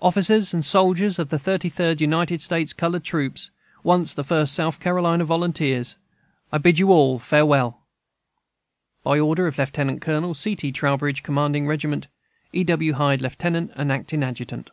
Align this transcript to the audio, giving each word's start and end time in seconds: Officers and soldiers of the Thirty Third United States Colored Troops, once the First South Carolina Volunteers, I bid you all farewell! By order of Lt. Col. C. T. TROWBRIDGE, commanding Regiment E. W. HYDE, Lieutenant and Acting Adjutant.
Officers 0.00 0.52
and 0.52 0.64
soldiers 0.64 1.20
of 1.20 1.28
the 1.28 1.38
Thirty 1.38 1.68
Third 1.68 2.00
United 2.00 2.42
States 2.42 2.72
Colored 2.72 3.04
Troops, 3.04 3.52
once 3.84 4.12
the 4.12 4.24
First 4.24 4.54
South 4.54 4.80
Carolina 4.80 5.24
Volunteers, 5.24 5.98
I 6.50 6.58
bid 6.58 6.80
you 6.80 6.90
all 6.90 7.20
farewell! 7.20 7.78
By 9.04 9.20
order 9.20 9.46
of 9.46 9.56
Lt. 9.58 10.00
Col. 10.00 10.34
C. 10.34 10.56
T. 10.56 10.72
TROWBRIDGE, 10.72 11.22
commanding 11.22 11.68
Regiment 11.68 12.08
E. 12.52 12.64
W. 12.64 12.94
HYDE, 12.94 13.20
Lieutenant 13.22 13.70
and 13.76 13.92
Acting 13.92 14.24
Adjutant. 14.24 14.70